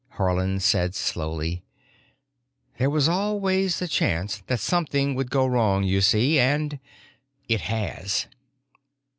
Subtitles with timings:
[0.17, 1.63] Haarland said slowly,
[2.79, 6.39] "There was always the chance that something would go wrong, you see.
[6.39, 8.25] And—it has."